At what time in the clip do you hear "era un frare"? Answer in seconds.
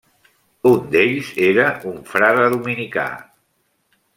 1.49-2.49